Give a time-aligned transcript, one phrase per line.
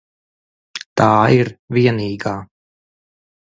[1.01, 1.09] Tā
[1.41, 2.35] ir vienīgā.